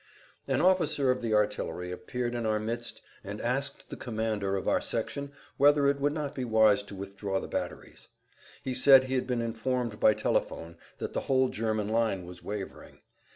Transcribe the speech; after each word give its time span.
An 0.47 0.61
officer 0.61 1.11
of 1.11 1.21
the 1.21 1.35
artillery 1.35 1.91
appeared 1.91 2.33
in 2.33 2.47
our 2.47 2.57
midst 2.57 3.03
and 3.23 3.39
asked 3.39 3.91
the 3.91 3.95
commander 3.95 4.55
of 4.55 4.67
our 4.67 4.81
section 4.81 5.31
whether 5.57 5.83
it[Pg 5.83 6.01
93] 6.01 6.01
would 6.01 6.13
not 6.13 6.33
be 6.33 6.43
wise 6.43 6.81
to 6.81 6.95
withdraw 6.95 7.39
the 7.39 7.47
batteries. 7.47 8.07
He 8.63 8.73
said 8.73 9.03
he 9.03 9.13
had 9.13 9.27
been 9.27 9.41
informed 9.41 9.99
by 9.99 10.15
telephone 10.15 10.79
that 10.97 11.13
the 11.13 11.21
whole 11.21 11.49
German 11.49 11.87
line 11.87 12.25
was 12.25 12.41
wavering. 12.43 13.01